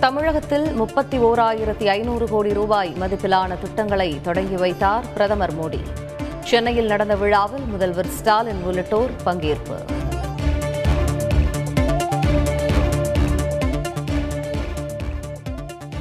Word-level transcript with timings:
தமிழகத்தில் 0.00 0.72
முப்பத்தி 0.72 1.18
ஓராயிரத்தி 1.18 1.84
ஐநூறு 1.84 2.28
கோடி 2.28 2.52
ரூபாய் 2.52 2.92
மதிப்பிலான 3.00 3.58
திட்டங்களை 3.58 4.20
தொடங்கி 4.22 4.54
வைத்தார் 4.54 5.12
பிரதமர் 5.12 5.54
மோடி. 5.54 5.80
சென்னையில் 6.40 6.86
நடந்த 6.86 7.16
விழாவில் 7.16 7.64
முதல்வர் 7.64 8.06
ஸ்டாலின் 8.06 8.62
உள்ளிட்டோர் 8.62 9.10
பங்கேற்பு. 9.24 9.78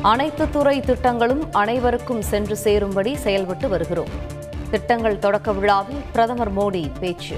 அனைத்து 0.02 0.50
துறை 0.50 0.82
திட்டங்களும் 0.82 1.48
அனைவருக்கும் 1.52 2.22
சென்று 2.22 2.58
சேரும்படி 2.58 3.16
செயல்பட்டு 3.16 3.70
வருகிறோம். 3.70 4.14
திட்டங்கள் 4.70 5.20
தொடக்க 5.20 5.52
விழாவில் 5.52 6.02
பிரதமர் 6.12 6.56
மோடி 6.58 6.92
பேச்சு. 7.00 7.36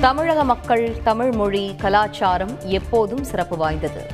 தமிழக 0.00 0.44
மக்கள் 0.44 1.02
தமிழ் 1.02 1.30
மொழி 1.30 1.74
கலாச்சாரம் 1.76 2.58
எப்போதும் 2.64 3.24
சிறப்பு 3.24 3.56
வாய்ந்தது. 3.56 4.06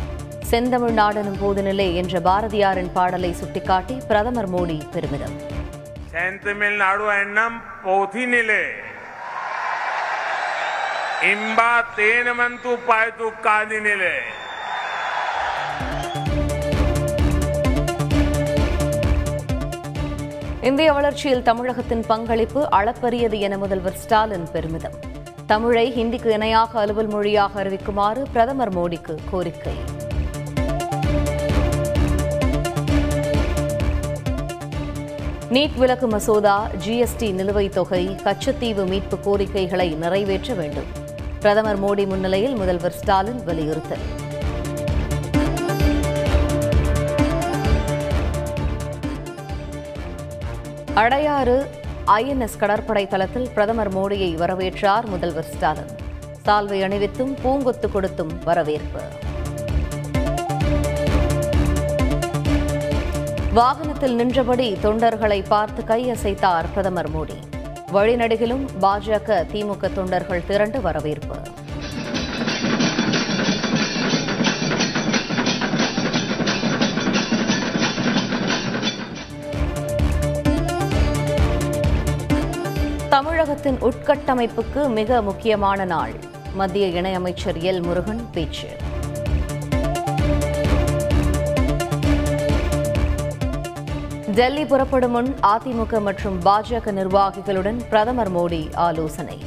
செந்தமிழ் 0.42 0.90
நாடனும் 0.90 1.36
போதுநிலை 1.36 1.94
என்ற 1.94 2.20
பாரதியாரின் 2.20 2.92
பாடலை 2.92 3.32
சுட்டிக்காட்டி 3.32 4.00
பிரதமர் 4.08 4.50
மோடி 4.50 4.90
பெருமிதம். 4.90 5.34
செந்தமிழ்நாடு 6.12 7.20
எண்ணம் 7.20 7.62
போதினிலே. 7.84 8.64
இம்பா 11.32 11.74
தேனமந்து 11.96 12.78
பாய்த்து 12.86 13.28
காதினிலே. 13.42 14.16
இந்திய 20.60 20.92
வளர்ச்சியில் 20.92 21.42
தமிழகத்தின் 21.42 22.04
பங்களிப்பு 22.06 22.68
அளப்பரியது 22.72 23.38
என 23.38 23.58
முதல்வர் 23.58 23.96
ஸ்டாலின் 23.96 24.48
பெருமிதம். 24.52 25.12
தமிழை 25.54 25.92
ஹிந்திக்கு 25.92 26.26
இணையாக 26.26 26.80
அலுவல் 26.80 27.06
மொழியாக 27.06 27.64
அறிவிக்குமாறு 27.64 28.22
பிரதமர் 28.32 28.76
மோடிக்கு 28.76 29.16
கோரிக்கை. 29.30 29.72
நீட் 35.50 35.76
விலக்கு 35.76 36.06
மசோதா 36.06 36.68
ஜிஎஸ்டி 36.86 37.32
நிலுவைத் 37.32 37.72
தொகை 37.72 38.16
கச்சத்தீவு 38.24 38.86
மீட்பு 38.86 39.20
கோரிக்கைகளை 39.20 39.94
நிறைவேற்ற 39.94 40.54
வேண்டும். 40.54 40.90
பிரதமர் 41.40 41.82
மோடி 41.84 42.06
முன்னிலையில் 42.06 42.54
முதல்வர் 42.54 42.92
ஸ்டாலின் 42.92 43.44
வலியுறுத்தல். 43.44 44.04
அடையாறு 50.94 51.66
ஐஎன்எஸ் 52.06 52.58
கடற்படை 52.58 53.06
தளத்தில் 53.06 53.50
பிரதமர் 53.50 53.94
மோடியை 53.94 54.34
வரவேற்றார் 54.34 55.06
முதல்வர் 55.06 55.44
ஸ்டாலின். 55.44 55.90
சால்வை 56.46 56.80
அணிவித்தும் 56.82 57.34
பூங்கொத்து 57.44 57.90
கொடுத்தும் 57.92 58.32
வரவேற்பு. 58.44 59.00
வாகனத்தில் 63.54 64.14
நின்றபடி 64.14 64.78
தொண்டர்களை 64.82 65.44
பார்த்து 65.48 65.82
கையசைத்தார் 65.82 66.64
பிரதமர் 66.72 67.10
மோடி. 67.16 67.36
வழிநடுகிலும் 67.92 68.66
பாஜக 68.80 69.46
திமுக 69.52 69.92
தொண்டர்கள் 69.92 70.46
திரண்டு 70.46 70.80
வரவேற்பு. 70.80 71.36
தமிழகத்தின் 83.14 83.78
உட்கட்டமைப்புக்கு 83.82 84.88
மிக 84.88 85.22
முக்கியமான 85.22 85.84
நாள். 85.84 86.12
மத்திய 86.54 87.02
இணையமைச்சர் 87.02 87.58
எல். 87.60 87.82
முருகன் 87.82 88.28
பேச்சு. 88.32 88.68
டெல்லி 94.34 94.64
புறப்படும் 94.64 95.10
முன் 95.10 95.34
அதிமுக 95.42 96.00
மற்றும் 96.00 96.42
பாஜக 96.42 96.92
நிர்வாகிகளுடன் 96.92 97.80
பிரதமர் 97.88 98.36
மோடி 98.36 98.74
ஆலோசனை. 98.74 99.38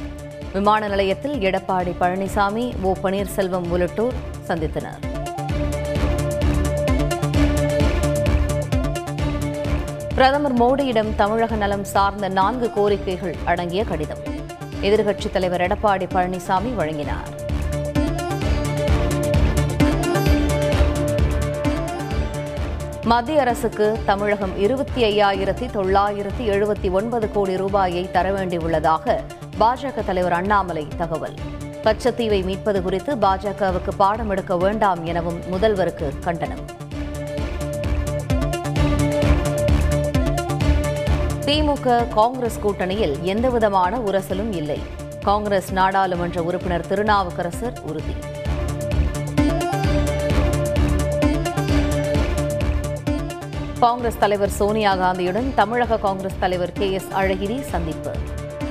விமான 0.52 0.88
நிலையத்தில் 0.88 1.40
எடப்பாடி 1.40 1.94
பழனிசாமி 2.00 2.72
ஓ. 2.82 2.92
பன்னீர்செல்வம் 3.02 3.68
உள்ளிட்டோர் 3.68 4.14
சந்தித்தனர். 4.48 5.07
பிரதமர் 10.18 10.54
மோடியிடம் 10.54 11.14
தமிழக 11.14 11.56
நலம் 11.56 11.84
சார்ந்த 11.84 12.28
நான்கு 12.28 12.70
கோரிக்கைகள் 12.76 13.34
அடங்கிய 13.44 13.84
கடிதம். 13.84 14.18
எதிர்க்கட்சித் 14.82 15.30
தலைவர் 15.30 15.60
எடப்பாடி 15.60 16.06
பழனிசாமி 16.14 16.74
வழங்கினார். 16.74 17.28
மத்திய 23.04 23.40
அரசுக்கு 23.40 23.98
தமிழகம் 24.06 24.58
இருபத்தி 24.58 25.02
ஐயாயிரத்தி 25.02 25.68
தொள்ளாயிரத்தி 25.74 26.40
எழுபத்தி 26.40 26.90
ஒன்பது 26.90 27.30
கோடி 27.30 27.56
ரூபாயை 27.56 28.10
தர 28.10 28.30
வேண்டியுள்ளதாக 28.30 29.20
பாஜக 29.60 30.04
தலைவர் 30.06 30.32
அண்ணாமலை 30.32 30.86
தகவல். 30.96 31.34
கச்சத்தீவை 31.82 32.44
மீட்பது 32.44 32.82
குறித்து 32.82 33.14
பாஜகவுக்கு 33.14 33.90
பாடம் 33.96 34.30
எடுக்க 34.30 34.56
வேண்டாம் 34.56 35.04
எனவும் 35.04 35.40
முதல்வருக்கு 35.52 36.18
கண்டனம். 36.18 36.86
திமுக 41.48 42.08
காங்கிரஸ் 42.08 42.58
கூட்டணியில் 42.64 43.20
எந்தவிதமான 43.20 43.98
உரசலும் 43.98 44.54
இல்லை. 44.54 44.80
காங்கிரஸ் 45.22 45.72
நாடாளுமன்ற 45.72 46.42
உறுப்பினர் 46.42 46.86
திருநாவுக்கரசர் 46.86 47.80
உறுதி. 47.86 48.14
காங்கிரஸ் 53.80 54.18
தலைவர் 54.18 54.48
சோனியா 54.48 54.96
காந்தியுடன் 54.96 55.54
தமிழக 55.54 55.98
காங்கிரஸ் 55.98 56.38
தலைவர் 56.40 56.72
கே 56.72 56.92
எஸ் 56.92 57.08
அழகிரி 57.14 57.60
சந்திப்பு. 57.60 58.10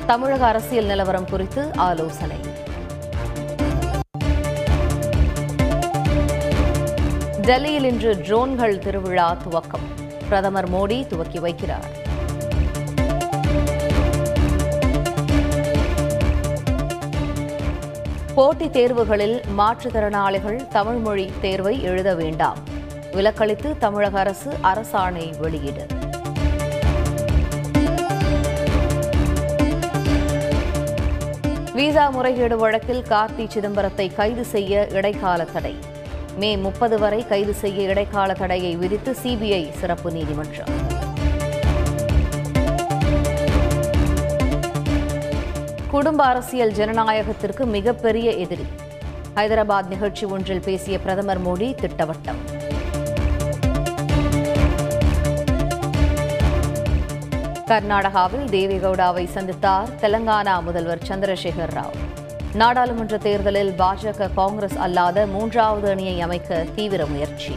தமிழக 0.05 0.45
அரசியல் 0.45 0.85
நிலவரம் 0.85 1.29
குறித்து 1.29 1.71
ஆலோசனை. 1.75 2.37
டெல்லியில் 7.41 7.83
இன்று 7.83 8.13
ட்ரோன்கள் 8.13 8.79
திருவிழா 8.79 9.35
துவக்கம். 9.45 9.87
பிரதமர் 10.29 10.71
மோடி 10.71 11.07
துவக்கி 11.07 11.39
வைக்கிறார். 11.39 12.06
போட்டித் 18.37 18.75
தேர்வுகளில் 18.77 19.41
மாற்றுத்திறனாளிகள் 19.57 20.67
தமிழ் 20.67 20.95
மொழி 20.95 21.31
தேர்வை 21.41 21.83
எழுத 21.83 22.15
வேண்டாம். 22.15 22.57
விலக்களித்து 23.11 23.77
தமிழக 23.77 24.19
அரசு 24.19 24.51
அரசாணை 24.63 25.39
வெளியீடு. 25.39 25.85
விசா 31.73 32.09
முறைகேடு 32.09 32.57
வழக்கில் 32.57 33.03
கார்த்தி 33.09 33.47
சிதம்பரத்தை 33.53 34.15
கைது 34.15 34.45
செய்ய 34.45 34.87
இடைக்கால 34.91 35.43
தடை. 35.43 35.75
மே 36.35 36.57
முப்பது 36.57 36.99
வரை 36.99 37.27
கைது 37.27 37.53
செய்ய 37.53 37.89
இடைக்கால 37.89 38.33
தடையை 38.33 38.75
விதித்து 38.75 39.15
சிபிஐ 39.23 39.71
சிறப்பு 39.71 40.11
நீதிமன்றம். 40.11 40.96
குடும்ப 45.91 46.23
அரசியல் 46.23 46.71
ஜனநாயகத்திற்கு 46.71 47.65
மிகப்பெரிய 47.65 48.31
எதிரி. 48.31 48.65
ஹைதராபாத் 49.35 49.87
நிகழ்ச்சி 49.87 50.25
ஒன்றில் 50.25 50.59
பேசிய 50.59 50.99
பிரதமர் 50.99 51.45
மோடி 51.45 51.75
திட்டவட்டம். 51.75 52.41
கர்நாடகாவில் 57.67 58.47
தேவேகவுடாவை 58.49 59.27
சந்தித்தார் 59.33 59.87
தெலங்கானா 60.01 60.61
முதல்வர் 60.61 61.03
சந்திரசேகர் 61.07 61.73
ராவ். 61.73 61.97
நாடாளுமன்ற 62.53 63.17
தேர்தலில் 63.17 63.73
பாஜக 63.77 64.29
காங்கிரஸ் 64.33 64.77
அல்லாத 64.77 65.25
மூன்றாவது 65.25 65.89
அணியை 65.89 66.21
அமைக்க 66.21 66.65
தீவிர 66.75 67.05
முயற்சி. 67.05 67.55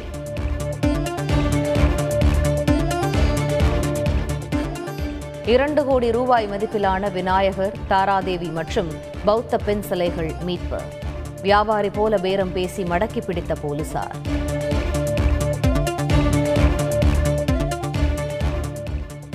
இரண்டு 5.47 5.85
கோடி 5.85 6.11
ரூபாய் 6.11 6.49
மதிப்பிலான 6.49 7.13
விநாயகர் 7.13 7.73
தாராதேவி 7.89 8.53
மற்றும் 8.53 8.93
பௌத்த 9.25 9.57
பெண் 9.57 9.83
சிலைகள் 9.83 10.33
மீட்பு. 10.43 10.81
வியாபாரி 11.43 11.91
போல 11.91 12.19
பேரம் 12.19 12.53
பேசி 12.53 12.83
மடக்கி 12.83 13.25
பிடித்த 13.25 13.55
போலீசார். 13.55 14.17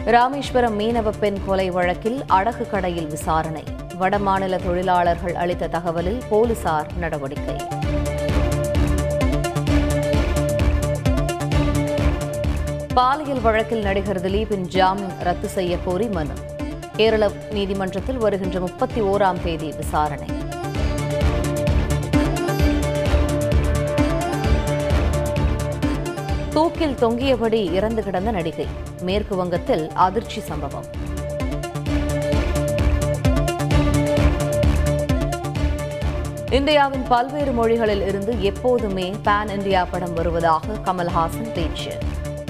ராமேஸ்வரம் 0.06 0.80
மீனவ 0.80 1.14
பெண் 1.20 1.38
கொலை 1.46 1.70
வழக்கில் 1.70 2.24
அடகு 2.30 2.70
கடையில் 2.70 3.08
விசாரணை. 3.08 3.64
வடமாநில 4.00 4.64
தொழிலாளர்கள் 4.64 5.36
அளித்த 5.36 5.68
தகவலில் 5.68 6.22
போலீசார் 6.30 6.88
நடவடிக்கை. 6.98 7.75
பாலியல் 12.96 13.42
வழக்கில் 13.42 13.82
நடிகர் 13.82 14.22
திலீபின் 14.22 14.66
ஜாமீன் 14.68 15.14
ரத்து 15.20 15.48
செய்ய 15.48 15.78
கோரி 15.86 16.08
மனு. 16.08 16.34
கேரள 16.96 17.30
நீதிமன்றத்தில் 17.52 18.18
வருகின்ற 18.18 18.60
முப்பத்தி 18.60 19.02
ஓராம் 19.02 19.44
தேதி 19.44 19.72
விசாரணை. 19.72 20.28
தூக்கில் 26.54 26.96
தொங்கியபடி 26.96 27.74
இறந்து 27.74 28.04
கிடந்த 28.04 28.32
நடிகை. 28.32 28.68
மேற்கு 29.02 29.36
வங்கத்தில் 29.36 29.92
அதிர்ச்சி 29.94 30.40
சம்பவம். 30.40 30.86
இந்தியாவின் 36.50 37.04
பல்வேறு 37.04 37.52
மொழிகளில் 37.52 38.08
இருந்து 38.08 38.42
எப்போதுமே 38.42 39.16
பேன் 39.26 39.50
இந்தியா 39.50 39.86
படம் 39.86 40.14
வருவதாக 40.14 40.66
கமல்ஹாசன் 40.86 41.54
பேச்சு. 41.54 41.92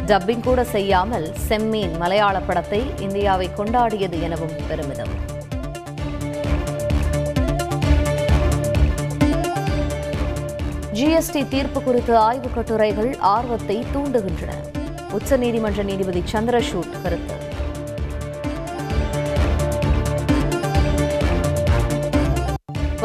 டப்பிங் 0.07 0.43
கூட 0.43 0.63
செய்யாமல் 0.63 1.33
செம்மீன் 1.47 1.97
மலையாள 1.97 2.39
படத்தை 2.39 2.83
இந்தியாவை 2.99 3.49
கொண்டாடியது 3.57 4.21
எனவும் 4.21 4.55
பெருமிதம். 4.67 5.13
ஜிஎஸ்டி 10.93 11.47
தீர்ப்பு 11.47 11.81
குறித்த 11.81 12.19
ஆய்வுக் 12.19 12.55
கட்டுரைகள் 12.55 13.17
ஆர்வத்தை 13.19 13.85
தூண்டுகின்றன. 13.93 14.51
உச்சநீதிமன்ற 15.11 15.83
நீதிபதி 15.83 16.23
சந்திரசூட் 16.31 17.01
கருத்து. 17.03 17.53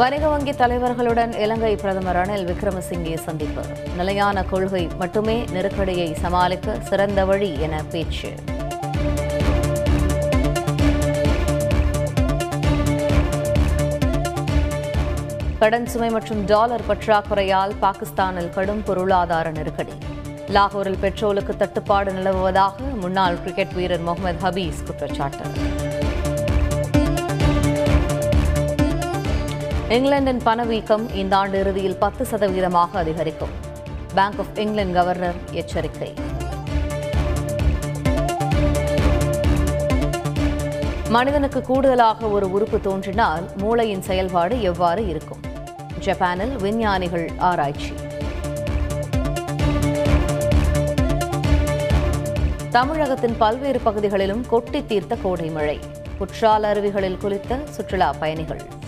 வணிக 0.01 0.25
வங்கி 0.29 0.53
தலைவர்களுடன் 0.59 1.33
இலங்கை 1.43 1.71
பிரதமர் 1.81 2.15
ரணில் 2.17 2.45
விக்ரமசிங்கே 2.49 3.15
சந்திப்பு. 3.25 3.63
நிலையான 3.97 4.43
கொள்கை 4.51 4.81
மட்டுமே 5.01 5.35
நெருக்கடியை 5.55 6.07
சமாளிக்க 6.21 6.75
சிறந்த 6.89 7.25
வழி 7.29 7.49
என 7.65 7.81
பேச்சு. 7.91 8.31
கடன் 15.59 15.85
சுமை 15.85 16.09
மற்றும் 16.09 16.41
டாலர் 16.45 16.87
பற்றாக்குறையால் 16.87 17.75
பாகிஸ்தானில் 17.85 18.51
கடும் 18.57 18.83
பொருளாதார 18.83 19.51
நெருக்கடி. 19.59 19.97
லாகூரில் 20.57 21.01
பெட்ரோலுக்கு 21.05 21.55
தட்டுப்பாடு 21.63 22.13
நிலவுவதாக 22.19 22.77
முன்னாள் 23.03 23.39
கிரிக்கெட் 23.43 23.77
வீரர் 23.79 24.05
முகமது 24.09 24.41
ஹபீஸ் 24.47 24.83
குற்றச்சாட்டு. 24.89 25.45
இங்கிலாந்தின் 29.91 30.41
பணவீக்கம் 30.43 31.13
இந்த 31.13 31.35
ஆண்டு 31.35 31.59
இறுதியில் 31.59 31.97
பத்து 31.97 32.27
சதவீதமாக 32.31 32.89
அதிகரிக்கும். 32.93 33.49
பேங்க் 34.15 34.39
ஆஃப் 34.39 34.57
இங்கிலாந்து 34.57 34.93
கவர்னர் 34.93 35.33
எச்சரிக்கை. 35.51 36.13
மனிதனுக்கு 41.09 41.61
கூடுதலாக 41.61 42.27
ஒரு 42.27 42.51
உறுப்பு 42.51 42.81
தோன்றினால் 42.81 43.49
மூளையின் 43.57 44.01
செயல்பாடு 44.01 44.61
எவ்வாறு 44.61 45.07
இருக்கும்? 45.07 45.39
ஜப்பானில் 45.99 46.55
விஞ்ஞானிகள் 46.55 47.31
ஆராய்ச்சி. 47.37 47.93
தமிழகத்தின் 52.69 53.37
பல்வேறு 53.37 53.79
பகுதிகளிலும் 53.79 54.45
கொட்டி 54.49 54.85
தீர்த்த 54.85 55.15
கோடை 55.15 55.49
மழை. 55.49 55.79
குற்றால 56.17 56.73
அருவிகளில் 56.73 57.17
குளித்த 57.23 57.69
சுற்றுலா 57.69 58.13
பயணிகள். 58.19 58.79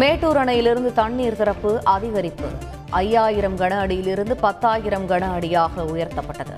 மேட்டூர் 0.00 0.36
அணையிலிருந்து 0.36 0.92
தண்ணீர் 0.92 1.36
திறப்பு 1.36 1.82
அதிகரிப்பு. 1.86 2.48
ஐயாயிரம் 2.90 3.58
கன 3.58 3.78
அடியிலிருந்து 3.78 4.36
பத்தாயிரம் 4.36 5.08
கன 5.08 5.32
அடியாக 5.32 5.82
உயர்த்தப்பட்டது. 5.82 6.56